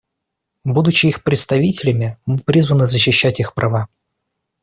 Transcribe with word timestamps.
Будучи 0.63 1.05
их 1.05 1.21
представителями, 1.21 2.17
мы 2.25 2.39
призваны 2.39 2.87
защищать 2.87 3.39
их 3.39 3.53
права. 3.53 3.87